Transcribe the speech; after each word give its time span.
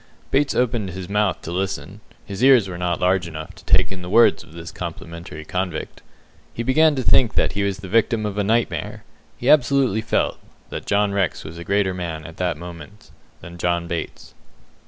Bates 0.31 0.55
opened 0.55 0.89
his 0.89 1.07
mouth 1.07 1.43
to 1.43 1.51
listen. 1.51 2.01
His 2.25 2.43
ears 2.43 2.67
were 2.67 2.79
not 2.79 2.99
large 2.99 3.27
enough 3.27 3.53
to 3.53 3.63
take 3.65 3.91
in 3.91 4.01
the 4.01 4.09
words 4.09 4.41
of 4.41 4.53
this 4.53 4.71
complimentary 4.71 5.45
convict. 5.45 6.01
He 6.55 6.63
began 6.63 6.95
to 6.95 7.03
think 7.03 7.35
that 7.35 7.51
he 7.51 7.61
was 7.61 7.77
the 7.77 7.87
victim 7.87 8.25
of 8.25 8.35
a 8.39 8.43
nightmare. 8.43 9.03
He 9.37 9.47
absolutely 9.47 10.01
felt 10.01 10.39
that 10.71 10.87
John 10.87 11.11
Rex 11.13 11.43
was 11.43 11.59
a 11.59 11.63
greater 11.63 11.93
man 11.93 12.25
at 12.25 12.37
that 12.37 12.57
moment 12.57 13.11
than 13.41 13.59
John 13.59 13.85
Bates. 13.87 14.33